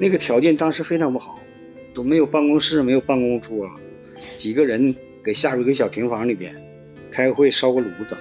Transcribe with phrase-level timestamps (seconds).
[0.00, 1.38] 那个条件当时非常不好，
[1.92, 3.68] 都没有办公室，没有办公桌，
[4.36, 4.94] 几个人
[5.24, 6.54] 给下边一个小平房里边
[7.10, 8.16] 开个会，烧个炉子。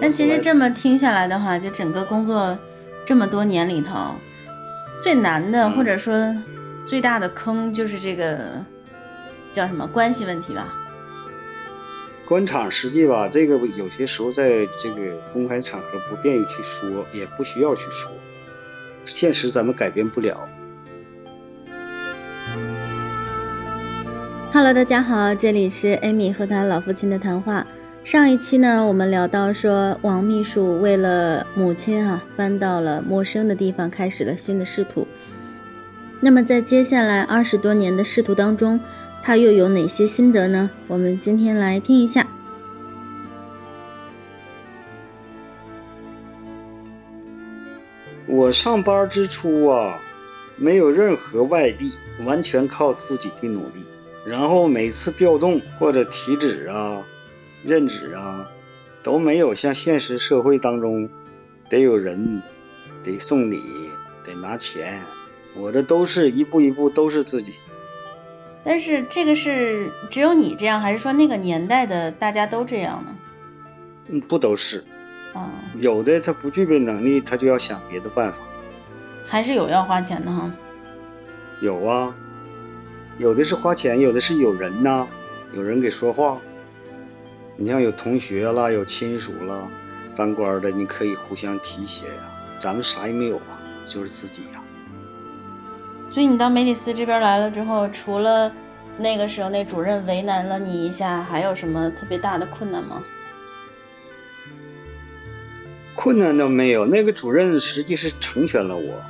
[0.00, 2.56] 但其实这么听下来的话，就整个工作
[3.04, 4.14] 这么多年里头，
[5.00, 6.36] 最难的或者说
[6.84, 8.64] 最大的坑就是这个
[9.50, 10.72] 叫什么关系问题吧？
[12.28, 18.12] 官场实际吧，这个有些时候在这个公开场合不便于去说，也不需要去说，
[19.06, 20.46] 现实咱们改变不了。
[24.52, 27.66] Hello，大家好，这里是艾米和他老父亲的谈话。
[28.04, 35.08] 上一期呢，我们聊到说，王秘书为了母亲啊，搬到了陌生的地方，开始了新的仕途。
[36.20, 38.78] 那么在接下来二十多年的仕途当中，
[39.22, 40.70] 他又有哪些心得呢？
[40.86, 42.26] 我们今天来听一下。
[48.26, 50.00] 我上班之初啊，
[50.56, 51.92] 没有任何外力，
[52.24, 53.84] 完全靠自己的努力。
[54.26, 57.02] 然后每次调动或者提职啊。
[57.64, 58.48] 任职啊，
[59.02, 61.08] 都没有像现实社会当中，
[61.68, 62.40] 得有人，
[63.02, 63.60] 得送礼，
[64.24, 65.02] 得拿钱，
[65.56, 67.54] 我这都是一步一步都是自己。
[68.64, 73.16] 但是这个是只有你这样，还是说那个年代的大家都这样呢？
[74.08, 74.84] 嗯，不都是。
[75.32, 75.50] 啊。
[75.78, 78.38] 有的他不具备能力，他就要想别的办法。
[79.26, 80.50] 还是有要花钱的哈。
[81.60, 82.14] 有啊，
[83.18, 85.06] 有的是花钱，有的是有人呐，
[85.54, 86.38] 有人给说话。
[87.56, 89.68] 你像有同学啦，有亲属啦，
[90.14, 92.28] 当官的你可以互相提携呀。
[92.58, 94.62] 咱们啥也没有啊，就是自己呀。
[96.18, 98.52] 所以你到梅里斯这边来了之后，除了
[98.96, 103.04] 那个时候那主任为难了你一下，还有什么特别大的困难吗？
[105.94, 109.00] 困难倒没有，那个主任实际是成全了我。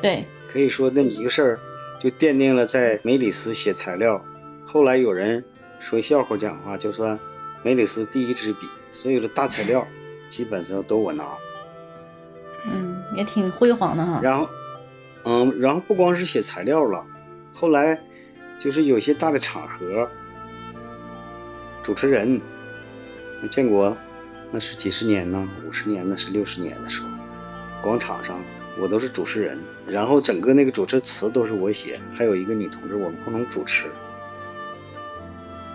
[0.00, 1.60] 对，可以说那一个事儿
[2.00, 4.24] 就奠定了在梅里斯写材料。
[4.64, 5.44] 后来有人
[5.78, 7.20] 说笑话讲话，就算。
[7.62, 9.86] 梅里斯第一支笔，所有的大材料
[10.30, 11.26] 基本上都我拿。
[12.64, 14.20] 嗯，也挺辉煌的哈。
[14.22, 14.48] 然后，
[15.30, 17.04] 嗯，然后不光是写材料了，
[17.52, 18.00] 后来
[18.58, 20.08] 就是有些大的场合，
[21.82, 22.40] 主持人，
[23.50, 23.94] 建国
[24.50, 27.08] 那是几十年呢，五十年那是六十年的时候，
[27.82, 28.40] 广场上
[28.80, 33.84] 我都是主持人，然后整个那个主持词都是我写，还有一个女同志，我们共同主持。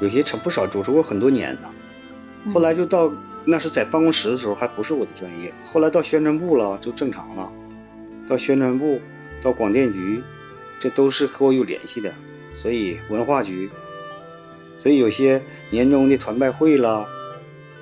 [0.00, 1.68] 有些成不少，主持过很多年的，
[2.50, 3.12] 后来就到
[3.44, 5.52] 那是在办公室的时候，还不是我的专业。
[5.66, 7.52] 后来到宣传部了，就正常了。
[8.26, 9.02] 到宣传部，
[9.42, 10.22] 到广电局，
[10.78, 12.12] 这都是和我有联系的。
[12.50, 13.70] 所以文化局，
[14.78, 17.06] 所以有些年终的团拜会啦，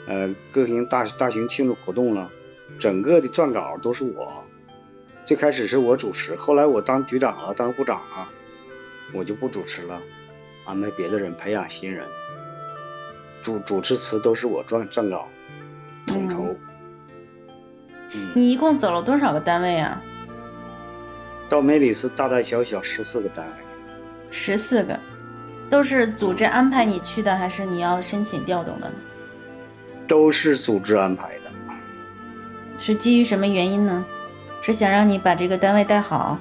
[0.07, 2.31] 呃，各型大大型庆祝活动了，
[2.79, 4.45] 整个的撰稿都是我。
[5.25, 8.29] 最开始是我主持，后来我当局长了，当部长了，
[9.13, 10.03] 我就不主持了。
[10.65, 12.09] 安排别的人培养新人，
[13.43, 15.29] 主主持词都是我撰撰稿，
[16.07, 16.57] 统筹。
[18.35, 20.03] 你一共走了多少个单位啊？
[21.53, 23.53] 到梅里斯大大小小十四个单位。
[24.31, 24.99] 十四个，
[25.69, 28.95] 都是组织安排你去的，还是你要申请调动的呢？
[30.09, 31.53] 都是组织安排的。
[32.79, 34.03] 是基于什么原因呢？
[34.63, 36.39] 是想让你把这个单位带好？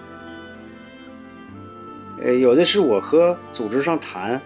[2.24, 4.42] 呃，有的是我和组织上谈，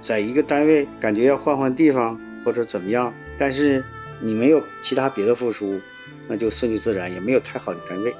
[0.00, 3.84] 在一个单位感觉要换换地方或者怎么样，但是
[4.18, 5.80] 你没有其他别的付出，
[6.26, 8.12] 那就顺其自然，也没有太好的单位，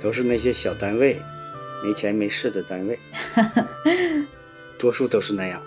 [0.00, 1.20] 都是那些小单位，
[1.82, 2.98] 没钱没势的单位，
[4.78, 5.62] 多数都是那样。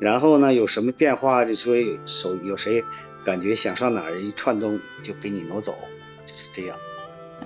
[0.00, 2.84] 然后呢，有什么变化就说手有谁
[3.24, 5.76] 感觉想上哪儿一串动就给你挪走，
[6.26, 6.76] 就是这样。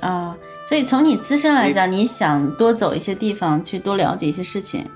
[0.00, 0.36] 啊，
[0.66, 4.86] 所以从你自身来讲，你想多走一些地方，去多了解一些事情。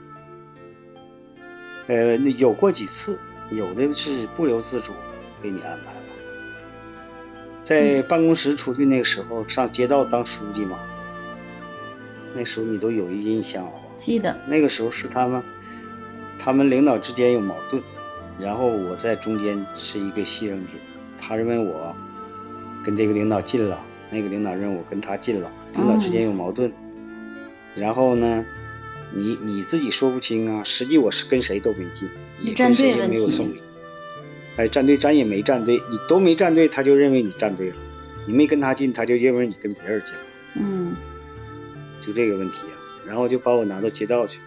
[1.86, 3.18] 呃，有过几次，
[3.50, 6.02] 有的是不由自主的给你安排了。
[7.62, 10.78] 在办公室出去那个时候，上街道当书记嘛，
[12.34, 13.78] 那时候你都有印象了吧？
[13.96, 14.36] 记得。
[14.46, 15.42] 那个时候是他们，
[16.38, 17.82] 他们领导之间有矛盾，
[18.38, 20.80] 然后我在中间是一个牺牲品，
[21.18, 21.94] 他认为我
[22.82, 23.78] 跟这个领导近了。
[24.12, 26.72] 那个领导认为我跟他近了，领导之间有矛盾，
[27.76, 28.44] 然后呢，
[29.14, 30.64] 你你自己说不清啊。
[30.64, 32.08] 实际我是跟谁都没近，
[32.40, 33.62] 也跟谁也没有送礼。
[34.56, 37.76] 哎，站队咱也没站队，你都没站队，他就认为你站队了。
[38.26, 40.20] 你没跟他进，他就认为你跟别人进了。
[40.56, 40.94] 嗯，
[42.00, 42.76] 就这个问题啊。
[43.06, 44.40] 然后就把我拿到街道去，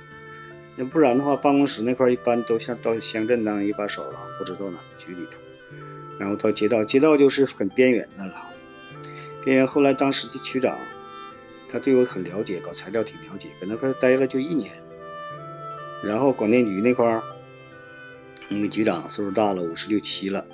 [0.78, 5.40] 要不然的话，办公室那块一般都像到乡镇当一把手了，或者到哪个局里头，
[6.20, 8.34] 然后到街道，街道就是很边缘的了。
[9.44, 10.78] 边缘后来当时的区长，
[11.68, 14.72] 他对我很了解，搞材料挺了解，搁那块待了就一年。
[16.04, 17.24] 然后广电局那块儿，
[18.50, 20.46] 那个局长岁数大了，五十六七了，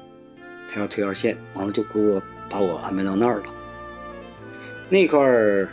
[0.68, 3.46] 他要退二线，完了就给我把我安排到那儿了。
[4.90, 5.70] 那块儿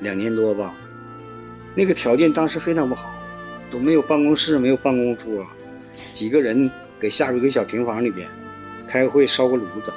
[0.00, 0.74] 两年多吧，
[1.74, 3.12] 那个条件当时非常不好，
[3.70, 5.46] 都没有办公室，没有办公桌，
[6.12, 6.70] 几个人
[7.00, 8.28] 给下边一个小平房里边
[8.86, 9.92] 开个会，烧个炉子。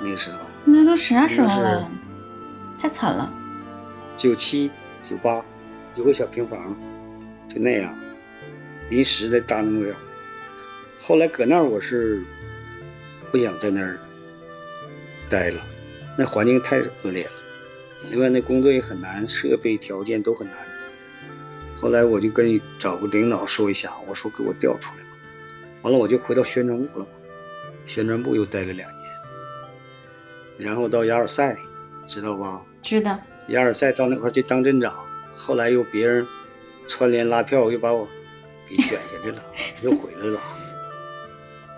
[0.00, 1.90] 那个时候，那都啥时候了？
[2.78, 3.32] 太惨了。
[4.16, 4.70] 九七
[5.00, 5.42] 九八，
[5.96, 6.76] 有个小平房，
[7.48, 7.94] 就那样，
[8.90, 9.94] 临时的搭那个。
[10.98, 12.22] 后来搁那儿，我是
[13.30, 13.98] 不想在那儿
[15.28, 15.60] 待了，
[16.16, 17.32] 那环境太恶劣了。
[18.10, 20.56] 另外，那工作也很难，设备条件都很难。
[21.76, 25.10] 后来我就跟找个领导说一下，我说给我调出来吧。
[25.82, 27.10] 完了，我就回到宣传部了嘛，
[27.84, 29.00] 宣传部又待了两年。
[30.56, 31.58] 然后到雅尔赛，
[32.06, 32.62] 知道吧？
[32.82, 33.18] 知道。
[33.48, 34.94] 雅尔赛到那块去当镇长，
[35.34, 36.26] 后来又别人
[36.86, 38.08] 串联拉票，又把我
[38.66, 39.42] 给选下来了，
[39.82, 40.40] 又回来了。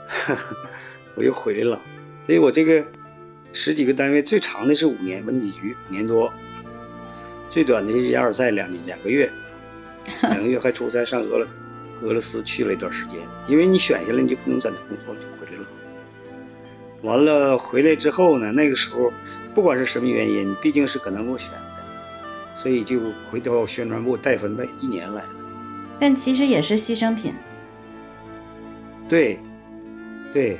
[1.17, 1.81] 我又回来了，
[2.25, 2.85] 所以我这个
[3.53, 6.33] 十几个单位最长的是五年，文体局五年多，
[7.49, 9.33] 最短的是雅尔赛两年两个月，
[10.23, 11.49] 两个月还出差上俄了
[12.03, 13.19] 俄罗斯去了一段时间，
[13.49, 15.67] 因为你选下来你就不能在那工作，就回来了。
[17.03, 19.13] 完了回来之后呢，那个时候
[19.55, 21.85] 不管是什么原因，毕竟是搁那给我选的，
[22.53, 23.01] 所以就
[23.31, 25.46] 回到宣传部带分配，一年来的。
[25.99, 27.35] 但其实也是牺牲品。
[29.09, 29.39] 对，
[30.33, 30.59] 对，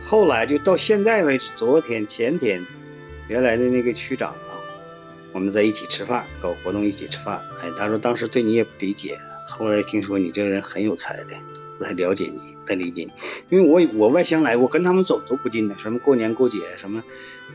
[0.00, 2.64] 后来就到现在为止，昨天前天，
[3.28, 4.56] 原来的那个区长啊，
[5.32, 7.40] 我们在一起吃饭，搞活动一起吃饭。
[7.62, 11.26] 哎，他说当时对你也不理解，后来听说你这个人很有才的。
[11.78, 13.12] 不太了解你，不太理解你，
[13.48, 17.02] 因为我我外乡来，我跟他们走都不近的，什么过年过节，什么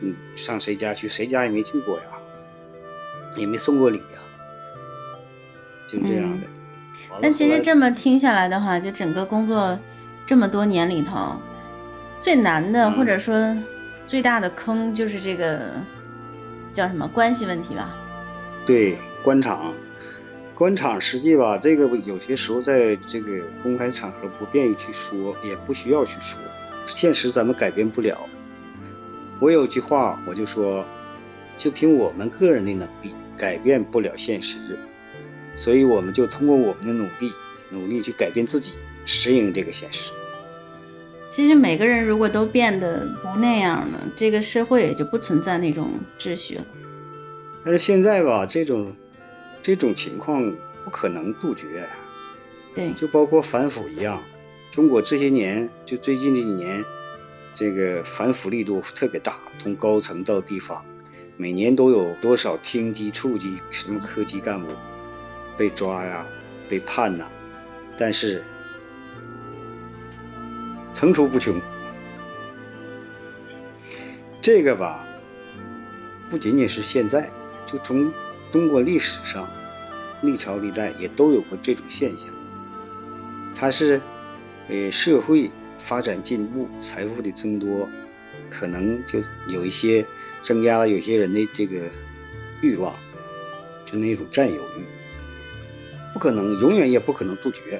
[0.02, 2.06] 嗯上谁家去，谁家也没去过呀，
[3.36, 4.20] 也没送过礼呀，
[5.88, 6.48] 就这样的。
[7.22, 9.80] 但其实这么听下来的话，就整个工作
[10.26, 11.36] 这么多年里头，
[12.20, 13.58] 最难的或者说
[14.06, 15.74] 最大的坑就是这个
[16.74, 17.96] 叫什么关系问题吧？
[18.66, 19.74] 对，官场。
[20.54, 26.40] 官场实际吧，这个有些时候在这个公开场合不便于去说，也不需要去说。
[26.86, 28.18] 现实咱们改变不了。
[29.42, 30.86] 我有句话，我就说，
[31.58, 34.80] 就凭我们个人的能力改变不了现实，
[35.56, 37.32] 所以我们就通过我们的努力，
[37.70, 38.76] 努力去改变自己，
[39.06, 40.12] 适应这个现实。
[41.30, 46.66] 其实每个人如果都变得不那样了，这个社会也就不存在那种秩序了。
[47.64, 48.94] 但是现在吧，这种。
[49.64, 51.90] 这种情况不可能杜绝，
[52.76, 54.22] 对，就包括反腐一样。
[54.70, 56.86] 中国这些年，就最近这几年，
[57.52, 60.86] 这个反腐力度特别大，从高层到地方，
[61.36, 64.68] 每年都有多少厅级、处级、什么科级干部
[65.58, 66.26] 被抓呀、
[66.70, 67.26] 被判呐，
[67.98, 68.44] 但是
[70.94, 71.62] 层出不穷。
[74.42, 75.06] 这个吧，
[76.30, 77.30] 不仅仅是现在，
[77.66, 78.12] 就从。
[78.52, 79.50] 中国历史上，
[80.22, 82.30] 历朝历代也都有过这种现象。
[83.54, 84.00] 它是，
[84.70, 87.90] 呃，社会发展进步，财富的增多，
[88.50, 89.20] 可能就
[89.50, 90.06] 有一些
[90.42, 91.90] 增加了有些人的这个
[92.62, 92.96] 欲望，
[93.84, 94.86] 就那种占有欲，
[96.16, 97.80] 不可能，永远也不可能杜绝。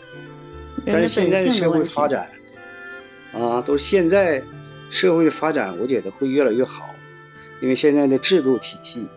[0.86, 2.30] 但是现在的社会发展，
[3.32, 4.44] 啊，都现在
[4.90, 6.90] 社会的发展，我觉得会越来越好，
[7.62, 9.08] 因为现在的制度体系、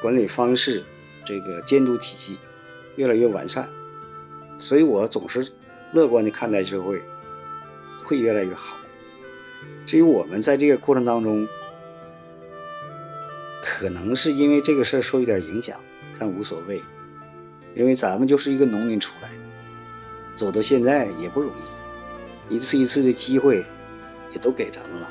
[0.00, 0.84] 管理方式。
[1.24, 2.36] 这个监督体系
[2.96, 3.68] 越来越完善，
[4.58, 5.52] 所以我总是
[5.92, 7.00] 乐观的看待社会
[8.04, 8.76] 会越来越好。
[9.86, 11.46] 至于我们在这个过程当中，
[13.62, 15.78] 可能是因为这个事儿受一点影响，
[16.18, 16.82] 但无所谓，
[17.74, 19.36] 因为咱们就是一个农民出来的，
[20.34, 21.50] 走到现在也不容
[22.50, 23.64] 易，一次一次的机会
[24.30, 25.08] 也都给咱们了。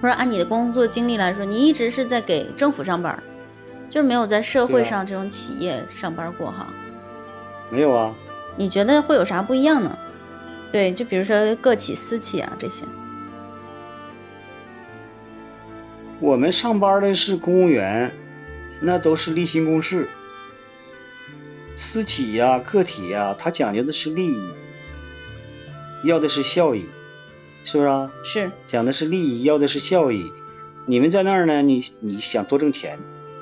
[0.00, 3.22] 不是按你的工作经历来说，你一直是在给政府上班。
[3.90, 6.66] 就是没有在社会上这种企业上班过哈，
[7.70, 8.14] 没有啊？
[8.54, 9.98] 你觉得会有啥不一样呢？
[10.70, 12.84] 对，就比如说个企、私企啊这些。
[16.20, 18.12] 我们上班的是公务员，
[18.82, 20.06] 那都是例行公事。
[21.80, 24.42] 私企呀、个体呀，它讲究的是利益，
[26.02, 26.88] 要的是效益，
[27.62, 28.10] 是不是啊？
[28.24, 28.50] 是。
[28.66, 30.32] 讲的是利益，要的是效益。
[30.86, 31.62] 你们在那儿呢？
[31.62, 32.98] 你你想多挣钱？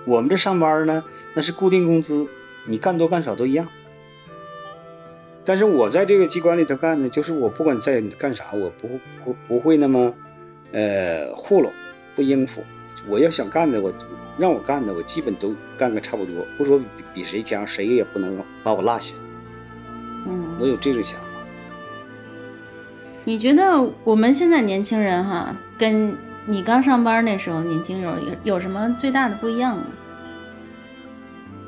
[0.07, 1.03] 我们这上班呢，
[1.33, 2.29] 那是固定工资，
[2.67, 3.69] 你干多干少都一样。
[5.47, 10.13] 但是我在这个机关里头干呢，就是我不管在干啥，我不不不会那么
[10.73, 11.73] 呃糊弄，
[12.15, 12.63] 不应付。
[13.09, 13.91] 我要想干的，我
[14.39, 19.15] 让我干的，我基本都干个差不多，不说比比谁强，谁也不能把我落下。
[20.27, 21.27] 嗯，我有这种想法。
[23.25, 26.17] 你觉得我们现在年轻人哈，跟
[26.47, 29.85] 你刚上班那时候年轻人有有什么最大的不一样吗？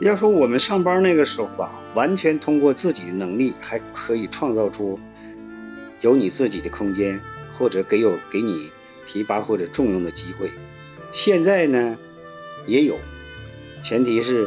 [0.00, 5.00] 要说我们上班那个时候吧，完全通过自己的能力，还可以创造出
[6.00, 7.20] 有你自己的空间，
[7.50, 8.70] 或者给有给你
[9.06, 10.52] 提拔或者重用的机会。
[11.10, 11.98] 现在呢，
[12.68, 12.96] 也有，
[13.82, 14.46] 前提是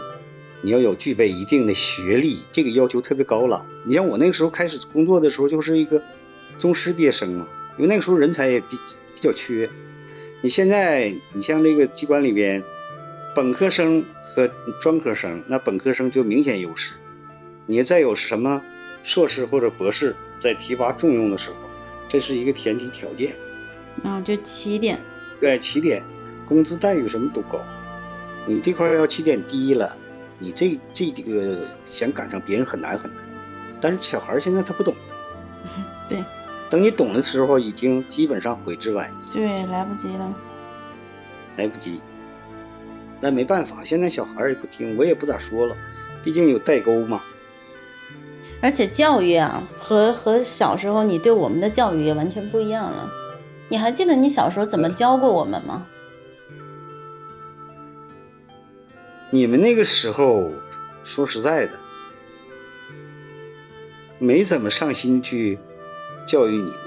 [0.62, 3.66] 你要有具备一定的学历，这个要求特别高了。
[3.86, 6.02] 你像我那个时候开始工作的时候，就是一个
[6.58, 7.48] 中师毕业生嘛，
[7.78, 8.78] 因为那个时候人才也比
[9.14, 9.70] 比较缺。
[10.42, 12.64] 你现在，你像这个机关里边，
[13.36, 14.06] 本科生。
[14.34, 14.50] 和
[14.80, 16.96] 专科生，那本科生就明显优势。
[17.66, 18.64] 你再有什么
[19.04, 21.58] 硕士或者博士，在提拔重用的时候，
[22.08, 23.36] 这是一个前提条件。
[24.06, 24.98] 啊，就起点。
[25.42, 26.02] 对，起点，
[26.46, 27.60] 工资待遇什么都高。
[28.46, 29.96] 你这块要起点低了，
[30.40, 33.24] 你这这个想赶上别人很难很难。
[33.80, 34.94] 但是小孩现在他不懂。
[36.10, 36.24] 对。
[36.70, 39.34] 等你懂的时候，已经基本上悔之晚矣。
[39.34, 40.34] 对，来不及了。
[41.58, 42.00] 来不及。
[43.20, 45.76] 那没办法，现在小孩也不听，我也不咋说了，
[46.24, 47.22] 毕竟有代沟嘛。
[48.62, 53.12] 而且教育啊，和和小时候你对我们的教育也完全不一样了。
[53.68, 55.86] 你还记得你小时候怎么教过我们吗？
[59.34, 60.52] 你们那个时候，
[61.06, 61.80] 说实在的，
[64.20, 65.58] 没怎么上心去
[66.28, 66.84] 教育你们。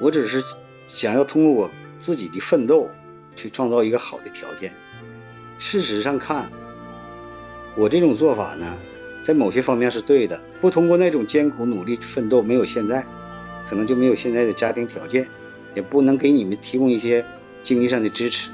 [0.00, 0.40] 我只是
[0.86, 2.88] 想要通过我自己的奋斗，
[3.34, 4.72] 去创造一个好的条件。
[5.58, 6.48] 事实上看，
[7.76, 8.78] 我这种做法呢，
[9.20, 10.40] 在某些方面是对的。
[10.60, 13.04] 不通过那种艰苦努力奋斗，没有现在，
[13.68, 15.28] 可能就没有现在的家庭条件，
[15.74, 17.26] 也不能给你们提供一些
[17.64, 18.52] 经济上的支持，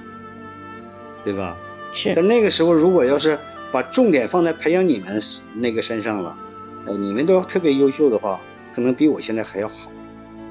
[1.23, 1.55] 对吧？
[1.93, 2.15] 是。
[2.15, 3.39] 但那个时候，如果要是
[3.73, 5.21] 把重点放在培养你们
[5.55, 6.39] 那个身上了，
[6.87, 8.41] 呃，你们都要特别优秀的话，
[8.75, 9.91] 可能比我现在还要好。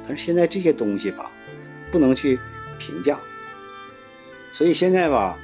[0.08, 1.31] 但是现在这些东西吧，
[1.91, 2.39] 不能去
[2.77, 3.19] 评价，
[4.51, 5.38] 所以现在吧。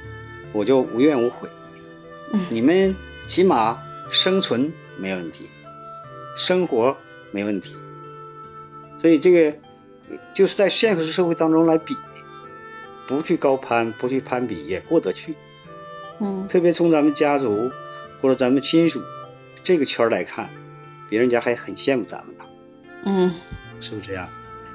[0.52, 1.50] 我就无怨无悔，
[2.48, 5.50] 你们起码生存没问题，
[6.34, 6.96] 生活
[7.30, 7.74] 没问题，
[8.96, 9.58] 所以这个
[10.32, 11.94] 就是在现实社会当中来比，
[13.06, 15.34] 不去高攀，不去攀比也过得去。
[16.20, 17.70] 嗯，特别从咱们家族
[18.20, 19.02] 或者咱们亲属
[19.62, 20.48] 这个圈来看，
[21.08, 22.44] 别人家还很羡慕咱们呢。
[23.04, 23.34] 嗯，
[23.80, 24.28] 是不是这样？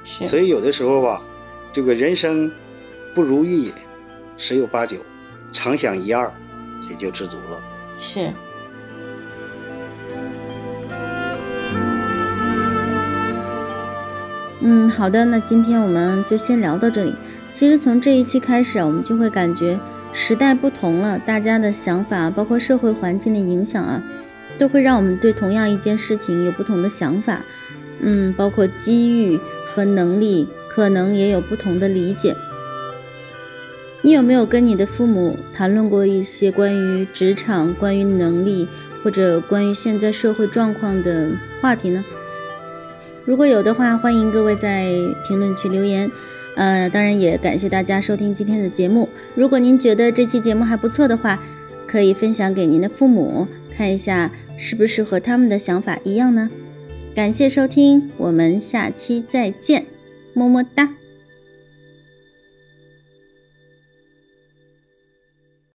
[0.04, 0.26] 是。
[0.26, 1.22] 所以有的时候吧，
[1.72, 2.50] 这个人生
[3.14, 3.72] 不如意
[4.36, 4.98] 十有八九。
[5.52, 6.32] 常想一二，
[6.88, 7.62] 也就知足了。
[7.98, 8.32] 是。
[14.60, 17.14] 嗯，好的，那今天我们就先聊到这里。
[17.50, 19.78] 其实从这一期开始，我们就会感觉
[20.12, 24.02] 时代不同了，大家的想法，包括社会环境的影响啊，
[24.58, 27.42] 都会让我们对同样一件事情有不同的想法。
[28.00, 32.36] 嗯，包括机遇和能力，可能也有不同的理解。
[34.02, 38.66] 你有没有跟你的父母谈论过一些关于职场、关于能力
[39.02, 42.04] 或者关于现在社会状况的话题呢？
[43.24, 44.92] 如果有的话，欢迎各位在
[45.26, 46.10] 评论区留言。
[46.54, 49.08] 呃，当然也感谢大家收听今天的节目。
[49.34, 51.42] 如果您觉得这期节目还不错的话，
[51.86, 56.50] 可以分享给您的父母看一下，是不是和他们的想法一样呢？
[57.14, 59.84] 感谢收听，我们下期再见，
[60.34, 61.01] 么么哒。